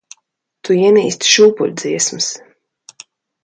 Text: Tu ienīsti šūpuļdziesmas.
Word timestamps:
Tu 0.69 0.77
ienīsti 0.85 1.31
šūpuļdziesmas. 1.35 2.33